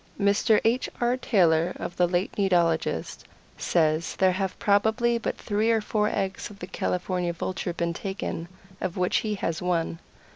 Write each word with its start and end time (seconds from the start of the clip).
Mr. 0.19 0.59
H. 0.65 0.89
R. 0.99 1.15
Taylor, 1.15 1.73
of 1.75 1.95
the 1.97 2.07
late 2.07 2.31
Nidologist, 2.31 3.19
says 3.55 4.15
there 4.15 4.31
have 4.31 4.57
probably 4.57 5.19
but 5.19 5.37
three 5.37 5.69
or 5.69 5.79
four 5.79 6.09
eggs 6.09 6.49
of 6.49 6.57
the 6.57 6.65
California 6.65 7.33
Vulture 7.33 7.71
been 7.73 7.93
taken, 7.93 8.47
of 8.81 8.97
which 8.97 9.17
he 9.17 9.35
has 9.35 9.61
one. 9.61 9.99